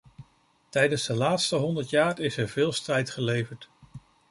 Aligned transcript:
Tijdens 0.69 1.05
de 1.07 1.13
laatste 1.15 1.55
honderd 1.55 1.89
jaar 1.89 2.19
is 2.19 2.37
er 2.37 2.49
veel 2.49 2.71
strijd 2.71 3.09
geleverd. 3.09 3.69